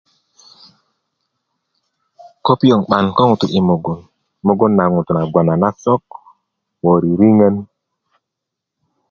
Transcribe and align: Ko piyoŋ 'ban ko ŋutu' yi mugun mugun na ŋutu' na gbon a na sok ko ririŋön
Ko 2.45 2.51
piyoŋ 2.59 2.81
'ban 2.85 3.05
ko 3.15 3.21
ŋutu' 3.29 3.51
yi 3.53 3.59
mugun 3.69 3.99
mugun 4.45 4.71
na 4.77 4.83
ŋutu' 4.93 5.15
na 5.15 5.23
gbon 5.29 5.47
a 5.53 5.55
na 5.61 5.69
sok 5.83 6.03
ko 6.79 6.89
ririŋön 7.01 7.55